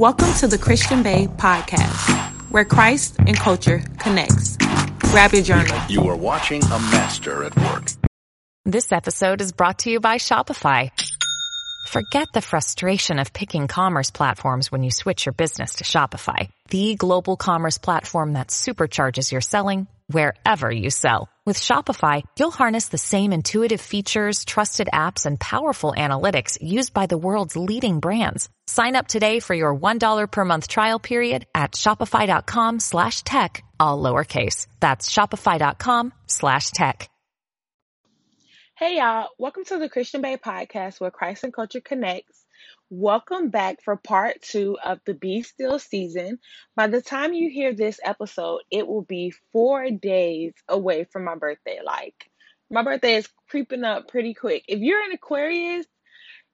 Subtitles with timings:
[0.00, 4.56] Welcome to the Christian Bae podcast, where Christ and culture connects.
[5.10, 5.78] Grab your journal.
[5.90, 7.90] You are watching a master at work.
[8.64, 10.90] This episode is brought to you by Shopify.
[11.86, 16.94] Forget the frustration of picking commerce platforms when you switch your business to Shopify, the
[16.94, 21.28] global commerce platform that supercharges your selling wherever you sell.
[21.46, 27.06] With Shopify, you'll harness the same intuitive features, trusted apps, and powerful analytics used by
[27.06, 28.48] the world's leading brands.
[28.66, 34.00] Sign up today for your $1 per month trial period at shopify.com slash tech, all
[34.00, 34.66] lowercase.
[34.78, 37.10] That's shopify.com slash tech.
[38.80, 42.39] Hey y'all, welcome to the Christian Bae podcast where Christ and culture connects.
[42.92, 46.40] Welcome back for part two of the Be Still season.
[46.74, 51.36] By the time you hear this episode, it will be four days away from my
[51.36, 51.78] birthday.
[51.84, 52.28] Like,
[52.68, 54.64] my birthday is creeping up pretty quick.
[54.66, 55.86] If you're an Aquarius,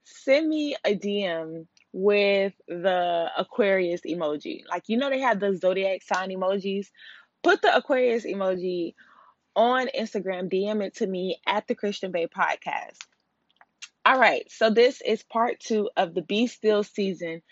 [0.05, 4.61] send me a DM with the Aquarius emoji.
[4.69, 6.89] Like, you know, they have the zodiac sign emojis.
[7.43, 8.93] Put the Aquarius emoji
[9.55, 12.99] on Instagram, DM it to me at the Christian Bae podcast.
[14.07, 17.43] All right, so this is part two of the Be Still season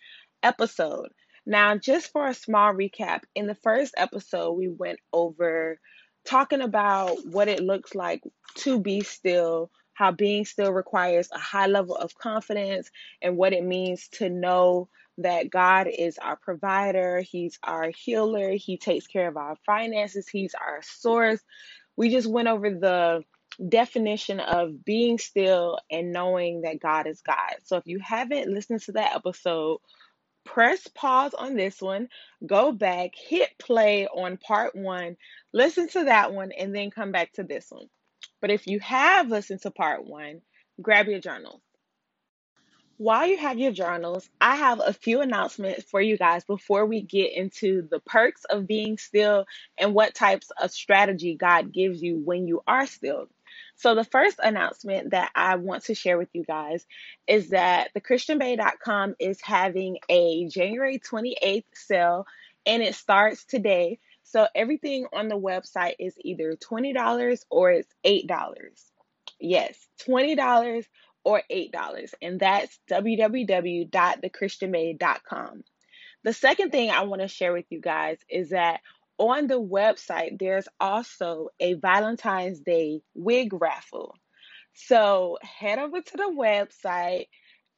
[0.41, 1.09] episode.
[1.45, 5.81] Now, just for a small recap, in the first episode, we went over
[6.25, 8.23] talking about what it looks like
[8.59, 12.89] to be still, how being still requires a high level of confidence,
[13.21, 14.89] and what it means to know
[15.19, 20.55] that God is our provider, He's our healer, He takes care of our finances, He's
[20.55, 21.41] our source
[21.97, 23.23] we just went over the
[23.69, 27.55] definition of being still and knowing that God is God.
[27.65, 29.79] So if you haven't listened to that episode,
[30.45, 32.09] press pause on this one,
[32.47, 35.17] go back, hit play on part one,
[35.53, 37.89] listen to that one, and then come back to this one.
[38.41, 40.43] But if you have listened to part one,
[40.81, 41.63] grab your journal.
[42.97, 47.01] While you have your journals, I have a few announcements for you guys before we
[47.01, 52.23] get into the perks of being still and what types of strategy God gives you
[52.25, 53.29] when you are still.
[53.77, 56.87] So, the first announcement that I want to share with you guys
[57.27, 62.27] is that thechristianbae.com is having a January 28th sale
[62.67, 63.99] and it starts today.
[64.23, 68.29] So, everything on the website is either $20 or it's $8.
[69.41, 70.85] Yes, $20
[71.25, 72.15] or $8.
[72.23, 75.65] And that's www.thechristianbae.com.
[76.23, 78.81] The second thing I want to share with you guys is that
[79.19, 84.17] on the website, there's also a Valentine's Day wig raffle.
[84.75, 87.29] So head over to the website,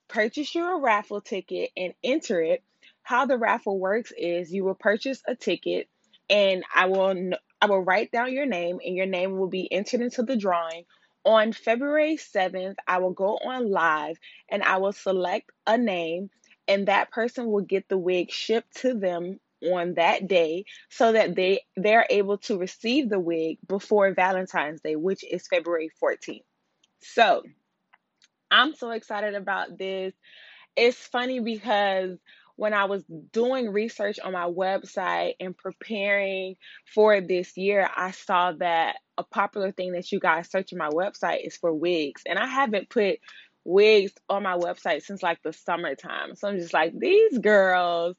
[0.08, 2.62] purchase your raffle ticket, and enter it.
[3.02, 5.88] How the raffle works is you will purchase a ticket,
[6.30, 10.00] and I will I will write down your name, and your name will be entered
[10.00, 10.84] into the drawing
[11.26, 14.16] on February 7th, I will go on live
[14.48, 16.30] and I will select a name,
[16.68, 21.34] and that person will get the wig shipped to them on that day so that
[21.34, 26.43] they they're able to receive the wig before Valentine's Day, which is February 14th.
[27.00, 27.43] So,
[28.50, 30.15] I'm so excited about this.
[30.77, 32.19] It's funny because
[32.56, 36.56] when I was doing research on my website and preparing
[36.95, 40.89] for this year, I saw that a popular thing that you guys search on my
[40.89, 42.22] website is for wigs.
[42.27, 43.19] And I haven't put
[43.65, 46.34] wigs on my website since like the summertime.
[46.34, 48.16] So I'm just like, these girls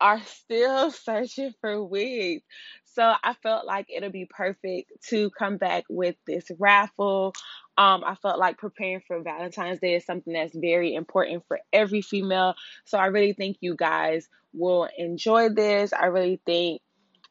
[0.00, 2.42] are still searching for wigs.
[2.84, 7.32] So I felt like it'll be perfect to come back with this raffle.
[7.76, 12.02] Um, I felt like preparing for Valentine's Day is something that's very important for every
[12.02, 12.54] female.
[12.84, 15.92] So I really think you guys will enjoy this.
[15.92, 16.82] I really think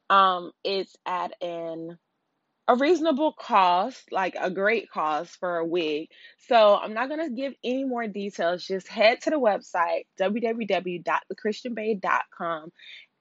[0.09, 1.97] um, it's at an
[2.67, 6.09] a reasonable cost, like a great cost for a wig.
[6.47, 8.65] So I'm not going to give any more details.
[8.65, 12.71] Just head to the website, www.thechristianbae.com,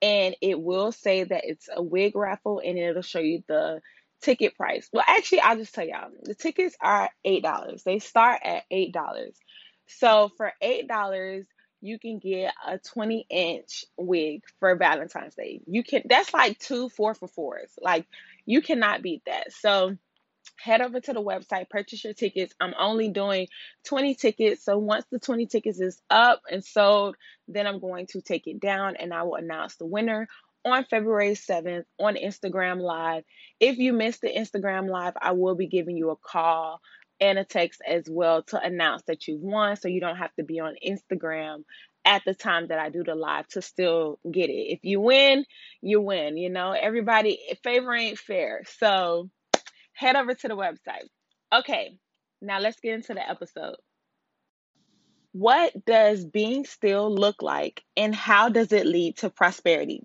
[0.02, 3.80] and it will say that it's a wig raffle and it'll show you the
[4.20, 4.88] ticket price.
[4.92, 7.84] Well, actually, I'll just tell y'all the tickets are $8.
[7.84, 9.32] They start at $8.
[9.86, 11.44] So for $8,
[11.80, 15.60] you can get a 20 inch wig for Valentine's Day.
[15.66, 17.70] You can that's like two four for fours.
[17.80, 18.06] Like
[18.46, 19.52] you cannot beat that.
[19.52, 19.96] So
[20.58, 22.54] head over to the website, purchase your tickets.
[22.60, 23.48] I'm only doing
[23.86, 24.64] 20 tickets.
[24.64, 27.16] So once the 20 tickets is up and sold,
[27.48, 30.28] then I'm going to take it down and I will announce the winner
[30.64, 33.24] on February 7th on Instagram Live.
[33.60, 36.80] If you missed the Instagram Live, I will be giving you a call
[37.20, 40.44] and a text as well to announce that you won so you don't have to
[40.44, 41.64] be on Instagram
[42.06, 44.72] at the time that I do the live to still get it.
[44.72, 45.44] If you win,
[45.82, 46.36] you win.
[46.36, 48.62] You know, everybody, favor ain't fair.
[48.78, 49.28] So
[49.92, 51.08] head over to the website.
[51.52, 51.98] Okay,
[52.40, 53.76] now let's get into the episode.
[55.32, 60.02] What does being still look like and how does it lead to prosperity?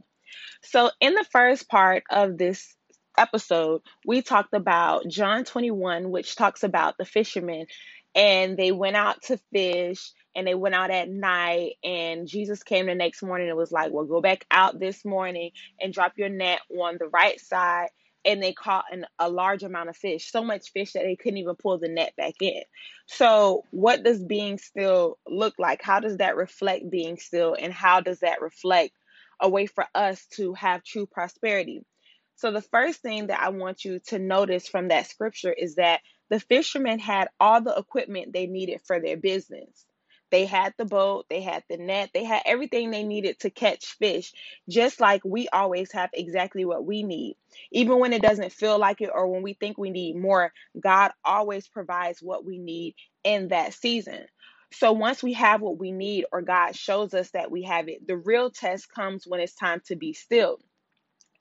[0.64, 2.76] So, in the first part of this
[3.18, 7.68] episode, we talked about John 21, which talks about the fishermen
[8.14, 12.86] and they went out to fish and they went out at night and Jesus came
[12.86, 16.30] the next morning and was like, "Well, go back out this morning and drop your
[16.30, 17.90] net on the right side."
[18.24, 21.40] And they caught an, a large amount of fish, so much fish that they couldn't
[21.40, 22.62] even pull the net back in.
[23.08, 25.82] So, what does being still look like?
[25.82, 27.56] How does that reflect being still?
[27.60, 28.94] And how does that reflect
[29.40, 31.84] a way for us to have true prosperity?
[32.36, 36.02] So, the first thing that I want you to notice from that scripture is that
[36.30, 39.86] the fishermen had all the equipment they needed for their business.
[40.32, 43.86] They had the boat, they had the net, they had everything they needed to catch
[44.00, 44.34] fish,
[44.70, 47.38] just like we always have exactly what we need.
[47.72, 51.12] Even when it doesn't feel like it or when we think we need more, God
[51.26, 54.26] always provides what we need in that season.
[54.74, 58.08] So once we have what we need or God shows us that we have it,
[58.08, 60.60] the real test comes when it's time to be still.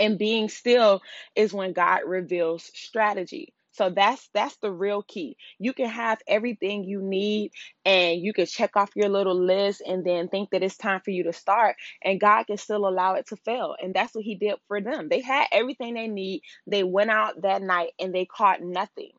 [0.00, 1.02] And being still
[1.36, 3.54] is when God reveals strategy.
[3.72, 5.36] So that's that's the real key.
[5.58, 7.52] You can have everything you need
[7.84, 11.10] and you can check off your little list and then think that it's time for
[11.10, 13.76] you to start and God can still allow it to fail.
[13.82, 15.08] And that's what he did for them.
[15.08, 16.42] They had everything they need.
[16.66, 19.12] They went out that night and they caught nothing.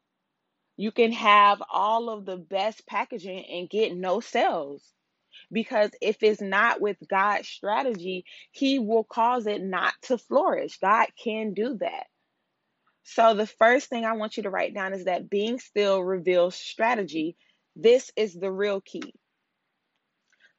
[0.77, 4.83] You can have all of the best packaging and get no sales
[5.51, 10.77] because if it's not with God's strategy, He will cause it not to flourish.
[10.79, 12.07] God can do that.
[13.03, 16.55] So, the first thing I want you to write down is that being still reveals
[16.55, 17.35] strategy.
[17.75, 19.13] This is the real key.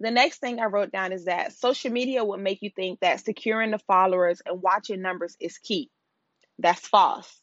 [0.01, 3.21] The next thing I wrote down is that social media will make you think that
[3.25, 5.91] securing the followers and watching numbers is key.
[6.59, 7.41] That's false.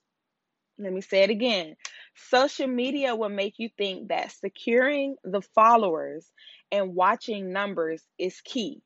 [0.78, 1.76] Let me say it again.
[2.16, 6.30] Social media will make you think that securing the followers
[6.72, 8.82] and watching numbers is key.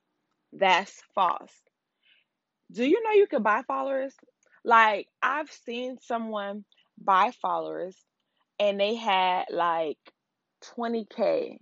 [0.54, 1.54] That's false.
[2.72, 4.16] Do you know you can buy followers?
[4.64, 6.66] Like, I've seen someone
[6.98, 7.98] buy followers
[8.60, 9.98] and they had like
[10.78, 11.58] 20K.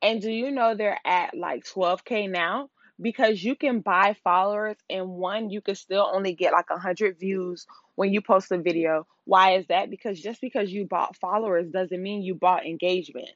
[0.00, 2.70] And do you know they're at like 12K now?
[3.00, 7.66] Because you can buy followers and one, you can still only get like 100 views
[7.94, 9.06] when you post a video.
[9.24, 9.90] Why is that?
[9.90, 13.30] Because just because you bought followers doesn't mean you bought engagement.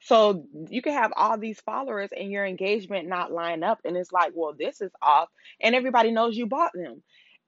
[0.00, 3.80] So you can have all these followers and your engagement not line up.
[3.84, 5.30] And it's like, well, this is off.
[5.60, 7.02] And everybody knows you bought them.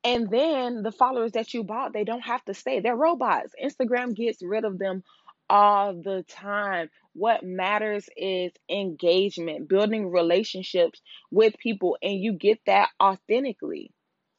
[0.05, 2.81] And then the followers that you bought, they don't have to stay.
[2.81, 3.55] They're robots.
[3.63, 5.03] Instagram gets rid of them
[5.51, 6.91] all the time.
[7.13, 13.93] What matters is engagement, building relationships with people, and you get that authentically,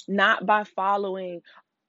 [0.07, 1.41] not by following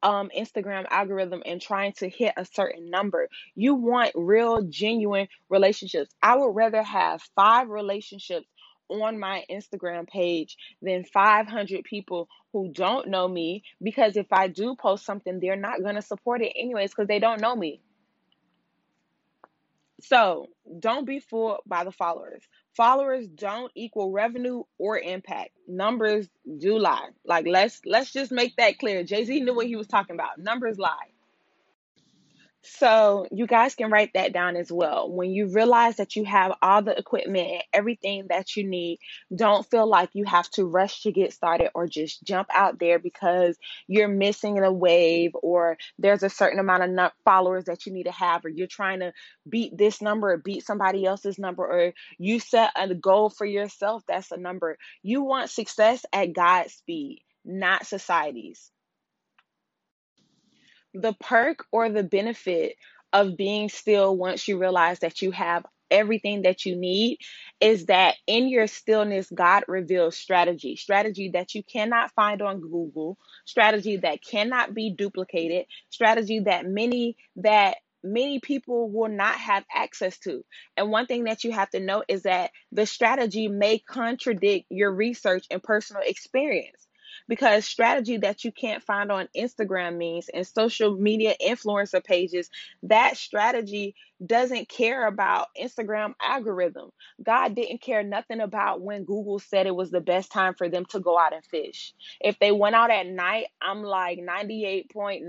[0.03, 3.29] um Instagram algorithm and trying to hit a certain number.
[3.57, 6.15] You want real genuine relationships.
[6.23, 8.47] I would rather have 5 relationships
[8.89, 14.77] on my Instagram page than 500 people who don't know me because if I do
[14.77, 17.81] post something they're not going to support it anyways cuz they don't know me.
[20.01, 20.47] So,
[20.79, 22.43] don't be fooled by the followers.
[22.77, 25.51] Followers don't equal revenue or impact.
[25.67, 27.09] Numbers do lie.
[27.25, 29.03] Like let's let's just make that clear.
[29.03, 30.39] Jay-Z knew what he was talking about.
[30.39, 31.09] Numbers lie.
[32.63, 35.11] So you guys can write that down as well.
[35.11, 38.99] When you realize that you have all the equipment and everything that you need,
[39.35, 42.99] don't feel like you have to rush to get started or just jump out there
[42.99, 48.05] because you're missing a wave or there's a certain amount of followers that you need
[48.05, 49.13] to have or you're trying to
[49.49, 54.03] beat this number or beat somebody else's number or you set a goal for yourself
[54.09, 54.77] that's a number.
[55.03, 58.73] You want success at God's speed, not society's
[61.01, 62.77] the perk or the benefit
[63.13, 67.19] of being still once you realize that you have everything that you need
[67.61, 73.17] is that in your stillness, God reveals strategy, strategy that you cannot find on Google,
[73.47, 80.19] strategy that cannot be duplicated, strategy that many that many people will not have access
[80.19, 80.45] to.
[80.77, 84.93] And one thing that you have to know is that the strategy may contradict your
[84.93, 86.88] research and personal experience
[87.29, 92.51] because strategy that you can't find on Instagram means and social media influencer pages,
[92.85, 93.95] that strategy
[94.25, 96.91] doesn't care about Instagram algorithm.
[97.23, 100.85] God didn't care nothing about when Google said it was the best time for them
[100.87, 101.95] to go out and fish.
[102.21, 105.23] If they went out at night, I'm like 98.9%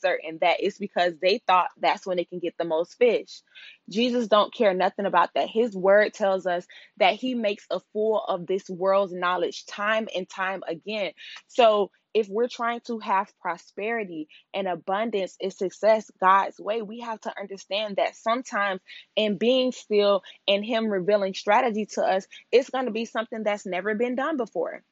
[0.00, 3.42] certain that it's because they thought that's when they can get the most fish.
[3.88, 5.48] Jesus don't care nothing about that.
[5.48, 6.66] His word tells us
[6.98, 11.12] that he makes a fool of this world's knowledge time and time again.
[11.46, 17.20] So if we're trying to have prosperity and abundance and success God's way, we have
[17.22, 18.80] to understand that sometimes
[19.16, 23.66] in being still and Him revealing strategy to us, it's going to be something that's
[23.66, 24.82] never been done before.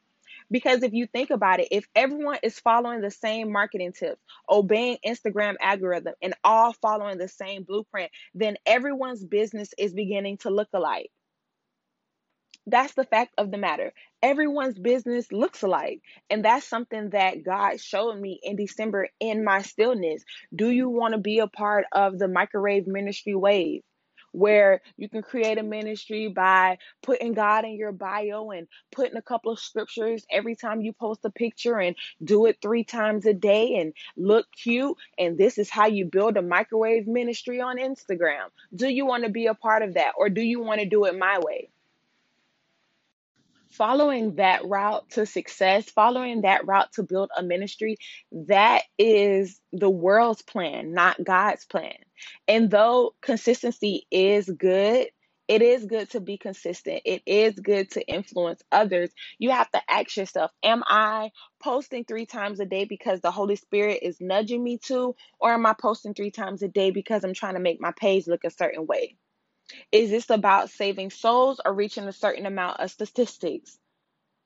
[0.50, 4.98] Because if you think about it, if everyone is following the same marketing tips, obeying
[5.04, 10.68] Instagram algorithm, and all following the same blueprint, then everyone's business is beginning to look
[10.72, 11.10] alike.
[12.66, 13.92] That's the fact of the matter.
[14.22, 16.00] Everyone's business looks alike.
[16.30, 20.24] And that's something that God showed me in December in my stillness.
[20.54, 23.82] Do you want to be a part of the microwave ministry wave?
[24.32, 29.22] Where you can create a ministry by putting God in your bio and putting a
[29.22, 33.32] couple of scriptures every time you post a picture and do it three times a
[33.32, 34.96] day and look cute.
[35.18, 38.48] And this is how you build a microwave ministry on Instagram.
[38.74, 41.04] Do you want to be a part of that or do you want to do
[41.06, 41.70] it my way?
[43.76, 47.96] Following that route to success, following that route to build a ministry,
[48.32, 51.96] that is the world's plan, not God's plan.
[52.48, 55.08] And though consistency is good,
[55.48, 57.02] it is good to be consistent.
[57.04, 59.10] It is good to influence others.
[59.38, 61.30] You have to ask yourself Am I
[61.62, 65.14] posting three times a day because the Holy Spirit is nudging me to?
[65.38, 68.26] Or am I posting three times a day because I'm trying to make my page
[68.26, 69.16] look a certain way?
[69.92, 73.78] Is this about saving souls or reaching a certain amount of statistics?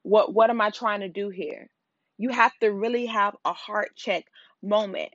[0.03, 1.71] What what am I trying to do here?
[2.19, 4.27] You have to really have a heart check
[4.62, 5.12] moment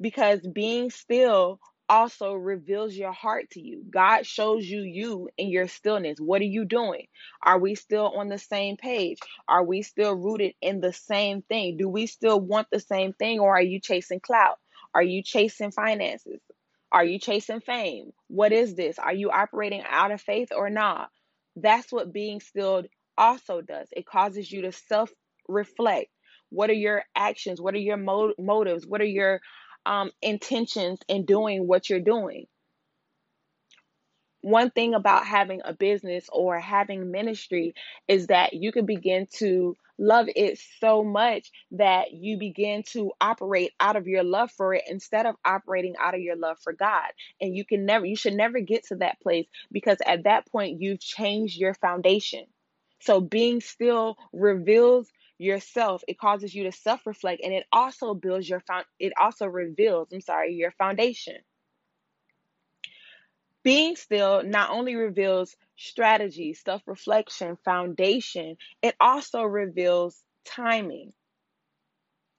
[0.00, 3.84] because being still also reveals your heart to you.
[3.90, 6.18] God shows you you in your stillness.
[6.18, 7.06] What are you doing?
[7.42, 9.18] Are we still on the same page?
[9.48, 11.76] Are we still rooted in the same thing?
[11.76, 14.58] Do we still want the same thing or are you chasing clout?
[14.94, 16.40] Are you chasing finances?
[16.92, 18.12] Are you chasing fame?
[18.28, 18.98] What is this?
[19.00, 21.10] Are you operating out of faith or not?
[21.56, 22.84] That's what being still
[23.18, 23.88] also does.
[23.92, 25.10] It causes you to self
[25.48, 26.08] reflect.
[26.50, 27.60] What are your actions?
[27.62, 28.86] What are your mo- motives?
[28.86, 29.40] What are your
[29.86, 32.46] um, intentions in doing what you're doing?
[34.42, 37.74] one thing about having a business or having ministry
[38.06, 43.72] is that you can begin to love it so much that you begin to operate
[43.80, 47.10] out of your love for it instead of operating out of your love for God.
[47.40, 50.80] And you can never, you should never get to that place because at that point
[50.80, 52.44] you've changed your foundation.
[53.00, 58.60] So being still reveals yourself it causes you to self-reflect and it also builds your
[58.60, 61.34] found it also reveals i'm sorry your foundation
[63.64, 71.12] being still not only reveals strategy, self reflection, foundation, it also reveals timing.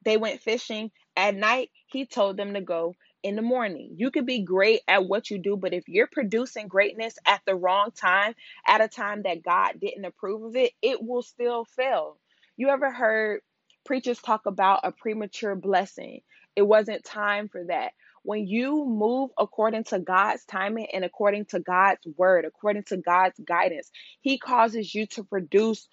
[0.06, 1.72] They went fishing at night.
[1.88, 3.96] He told them to go in the morning.
[3.98, 7.56] You could be great at what you do, but if you're producing greatness at the
[7.56, 8.36] wrong time,
[8.68, 12.18] at a time that God didn't approve of it, it will still fail.
[12.58, 13.42] You ever heard
[13.86, 16.22] preachers talk about a premature blessing?
[16.56, 21.60] It wasn't time for that when you move according to God's timing and according to
[21.60, 25.88] God's word, according to God's guidance, He causes you to produce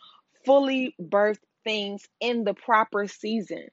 [0.44, 3.66] fully birthed things in the proper season.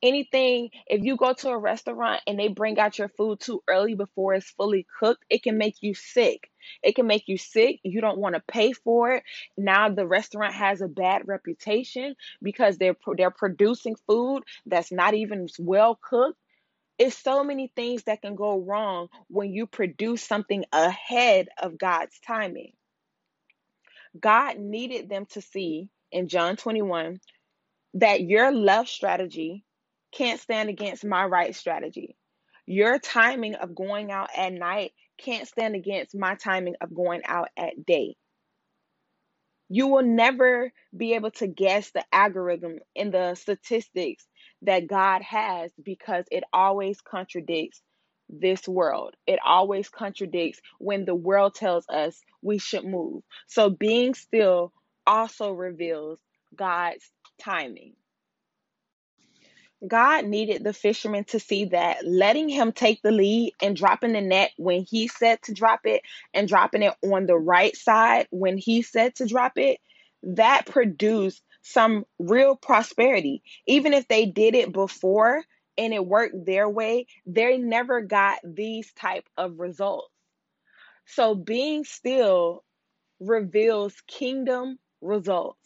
[0.00, 3.96] Anything, if you go to a restaurant and they bring out your food too early
[3.96, 6.48] before it's fully cooked, it can make you sick.
[6.84, 7.80] It can make you sick.
[7.82, 9.24] You don't want to pay for it.
[9.56, 15.48] Now the restaurant has a bad reputation because they're they're producing food that's not even
[15.58, 16.38] well cooked
[16.98, 22.18] it's so many things that can go wrong when you produce something ahead of God's
[22.26, 22.72] timing.
[24.18, 27.20] God needed them to see in John 21
[27.94, 29.64] that your left strategy
[30.12, 32.16] can't stand against my right strategy.
[32.66, 37.48] Your timing of going out at night can't stand against my timing of going out
[37.56, 38.16] at day.
[39.68, 44.26] You will never be able to guess the algorithm and the statistics
[44.62, 47.80] that God has because it always contradicts
[48.28, 49.14] this world.
[49.26, 53.22] It always contradicts when the world tells us we should move.
[53.46, 54.72] So being still
[55.06, 56.20] also reveals
[56.54, 57.10] God's
[57.40, 57.94] timing.
[59.86, 64.20] God needed the fishermen to see that letting him take the lead and dropping the
[64.20, 66.02] net when he said to drop it
[66.34, 69.78] and dropping it on the right side when he said to drop it,
[70.24, 73.42] that produced some real prosperity.
[73.66, 75.42] Even if they did it before
[75.76, 80.08] and it worked their way, they never got these type of results.
[81.06, 82.64] So being still
[83.20, 85.58] reveals kingdom results.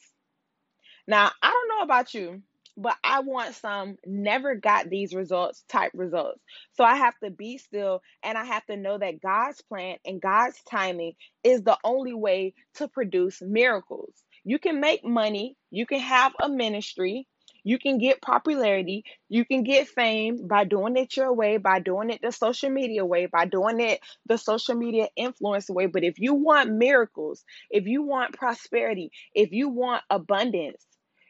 [1.07, 2.43] Now, I don't know about you,
[2.77, 6.41] but I want some never got these results type results.
[6.73, 10.21] So I have to be still and I have to know that God's plan and
[10.23, 14.15] God's timing is the only way to produce miracles.
[14.45, 17.27] You can make money, you can have a ministry,
[17.65, 22.11] You can get popularity, you can get fame by doing it your way, by doing
[22.11, 25.87] it the social media way, by doing it the social media influence way.
[25.87, 30.85] But if you want miracles, if you want prosperity, if you want abundance,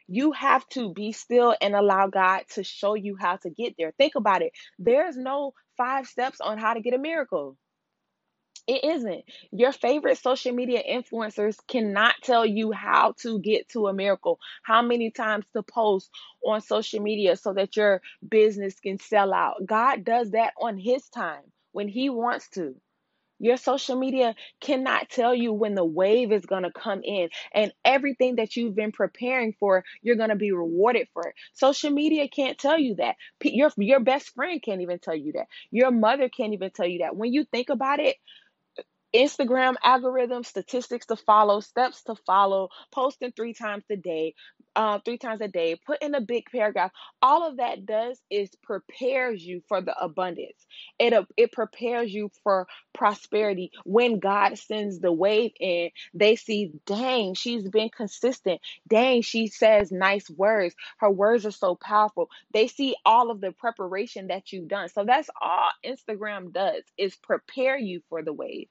[0.07, 3.93] you have to be still and allow God to show you how to get there.
[3.97, 4.51] Think about it.
[4.79, 7.57] There's no five steps on how to get a miracle.
[8.65, 9.25] It isn't.
[9.51, 14.81] Your favorite social media influencers cannot tell you how to get to a miracle, how
[14.81, 16.09] many times to post
[16.45, 19.65] on social media so that your business can sell out.
[19.65, 21.43] God does that on His time
[21.73, 22.75] when He wants to.
[23.39, 27.73] Your social media cannot tell you when the wave is going to come in and
[27.83, 31.35] everything that you've been preparing for, you're going to be rewarded for it.
[31.53, 33.15] Social media can't tell you that.
[33.43, 35.47] Your, your best friend can't even tell you that.
[35.71, 37.17] Your mother can't even tell you that.
[37.17, 38.15] When you think about it,
[39.15, 44.35] Instagram algorithm, statistics to follow, steps to follow, posting three times a day,
[44.75, 46.91] uh, three times a day, put in a big paragraph.
[47.21, 50.65] All of that does is prepares you for the abundance.
[50.99, 53.71] It uh, it prepares you for prosperity.
[53.85, 58.61] When God sends the wave in, they see, dang, she's been consistent.
[58.87, 60.75] Dang, she says nice words.
[60.99, 62.29] Her words are so powerful.
[62.53, 64.89] They see all of the preparation that you've done.
[64.89, 68.69] So that's all Instagram does is prepare you for the wave.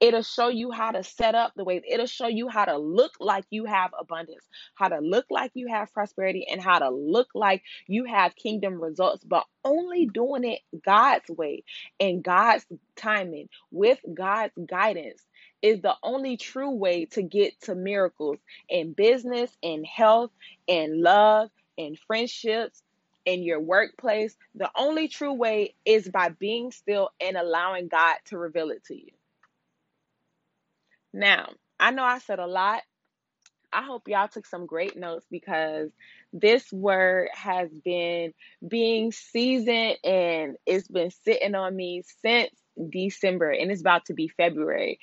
[0.00, 1.82] It'll show you how to set up the way.
[1.88, 5.68] It'll show you how to look like you have abundance, how to look like you
[5.68, 10.60] have prosperity, and how to look like you have kingdom results, but only doing it
[10.84, 11.64] God's way
[12.00, 15.22] and God's timing with God's guidance
[15.62, 18.38] is the only true way to get to miracles
[18.68, 20.30] in business, in health,
[20.66, 22.82] in love, in friendships,
[23.24, 24.36] in your workplace.
[24.54, 28.94] The only true way is by being still and allowing God to reveal it to
[28.94, 29.10] you.
[31.16, 31.48] Now,
[31.80, 32.82] I know I said a lot.
[33.72, 35.90] I hope y'all took some great notes because
[36.32, 38.34] this word has been
[38.66, 42.50] being seasoned and it's been sitting on me since
[42.90, 44.98] December and it's about to be February.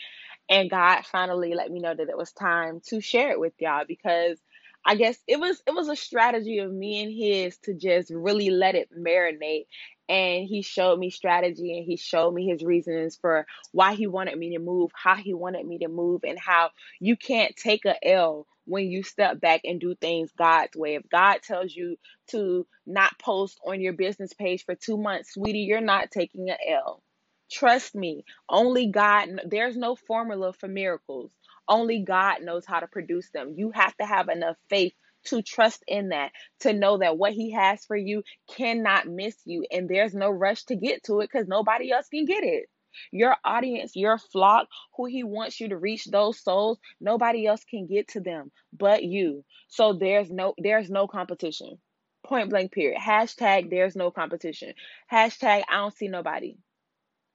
[0.49, 3.85] And God finally let me know that it was time to share it with y'all
[3.87, 4.37] because
[4.85, 8.49] I guess it was it was a strategy of me and his to just really
[8.51, 9.67] let it marinate
[10.09, 14.37] and he showed me strategy and he showed me his reasons for why he wanted
[14.37, 17.95] me to move, how he wanted me to move, and how you can't take a
[18.07, 20.95] L when you step back and do things God's way.
[20.95, 21.97] If God tells you
[22.29, 26.57] to not post on your business page for two months, sweetie, you're not taking a
[26.71, 27.03] L.
[27.51, 31.31] Trust me, only God, there's no formula for miracles.
[31.67, 33.53] Only God knows how to produce them.
[33.57, 34.93] You have to have enough faith
[35.25, 38.23] to trust in that, to know that what He has for you
[38.55, 39.65] cannot miss you.
[39.71, 42.65] And there's no rush to get to it because nobody else can get it.
[43.11, 47.87] Your audience, your flock, who He wants you to reach those souls, nobody else can
[47.87, 49.43] get to them but you.
[49.67, 51.77] So there's no there's no competition.
[52.25, 52.99] Point blank period.
[52.99, 54.73] Hashtag there's no competition.
[55.11, 56.55] Hashtag I don't see nobody.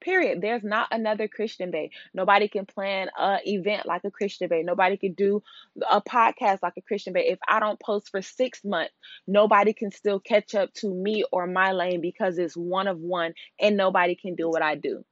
[0.00, 0.40] Period.
[0.40, 1.90] There's not another Christian Bae.
[2.14, 4.62] Nobody can plan a event like a Christian Bae.
[4.62, 5.42] Nobody can do
[5.90, 7.26] a podcast like a Christian Bae.
[7.26, 8.94] If I don't post for six months,
[9.26, 13.34] nobody can still catch up to me or my lane because it's one of one
[13.60, 15.04] and nobody can do what I do.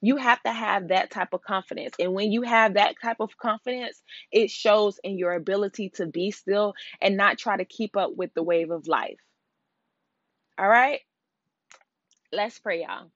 [0.00, 1.94] You have to have that type of confidence.
[1.98, 4.00] And when you have that type of confidence,
[4.32, 6.72] it shows in your ability to be still
[7.02, 9.20] and not try to keep up with the wave of life.
[10.56, 11.00] All right?
[12.32, 13.10] Let's pray, y'all.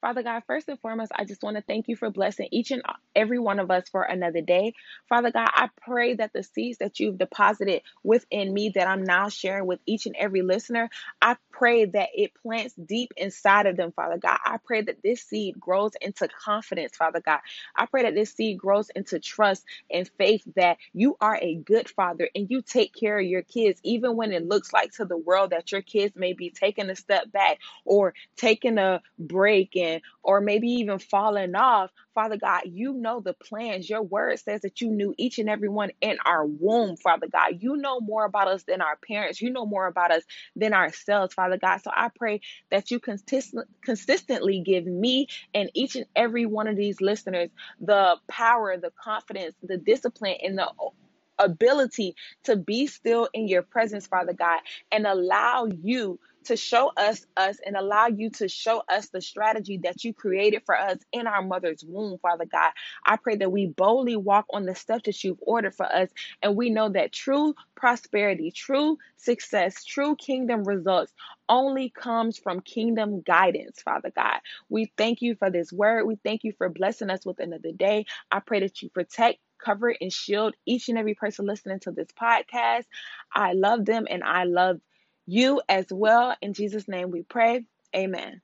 [0.00, 2.82] Father God, first and foremost, I just want to thank you for blessing each and
[3.16, 4.74] every one of us for another day.
[5.08, 9.28] Father God, I pray that the seeds that you've deposited within me that I'm now
[9.28, 10.88] sharing with each and every listener,
[11.20, 14.38] I pray that it plants deep inside of them, Father God.
[14.44, 17.40] I pray that this seed grows into confidence, Father God.
[17.76, 21.88] I pray that this seed grows into trust and faith that you are a good
[21.90, 25.16] father and you take care of your kids, even when it looks like to the
[25.16, 29.89] world that your kids may be taking a step back or taking a break and
[30.22, 33.88] or maybe even falling off, Father God, you know the plans.
[33.88, 37.58] Your word says that you knew each and every one in our womb, Father God.
[37.60, 39.40] You know more about us than our parents.
[39.40, 40.24] You know more about us
[40.56, 41.78] than ourselves, Father God.
[41.82, 46.76] So I pray that you consist- consistently give me and each and every one of
[46.76, 47.50] these listeners
[47.80, 50.70] the power, the confidence, the discipline, and the
[51.38, 54.60] ability to be still in your presence, Father God,
[54.92, 59.80] and allow you to show us us and allow you to show us the strategy
[59.84, 62.70] that you created for us in our mother's womb, Father God.
[63.04, 66.08] I pray that we boldly walk on the steps that you've ordered for us,
[66.42, 71.12] and we know that true prosperity, true success, true kingdom results
[71.48, 74.40] only comes from kingdom guidance, Father God.
[74.68, 76.06] We thank you for this word.
[76.06, 78.06] We thank you for blessing us with another day.
[78.30, 82.08] I pray that you protect cover and shield each and every person listening to this
[82.20, 82.84] podcast.
[83.34, 84.80] I love them and I love
[85.30, 86.34] you as well.
[86.42, 87.64] In Jesus' name we pray.
[87.94, 88.40] Amen.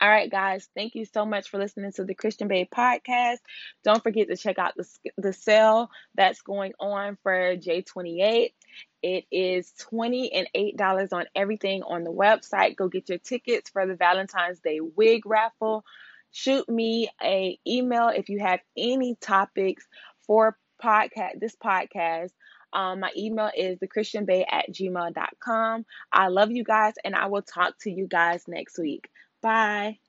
[0.00, 3.36] All right, guys, thank you so much for listening to the Christian Bae podcast.
[3.84, 4.84] Don't forget to check out the,
[5.16, 8.52] the sale that's going on for J28.
[9.02, 12.74] It is 20 and $8 on everything on the website.
[12.74, 15.84] Go get your tickets for the Valentine's Day wig raffle.
[16.32, 19.86] Shoot me a email if you have any topics
[20.26, 22.30] for podcast this podcast.
[22.72, 25.86] Um, my email is thechristianbae at gmail.com.
[26.12, 29.08] I love you guys, and I will talk to you guys next week.
[29.42, 30.01] Bye.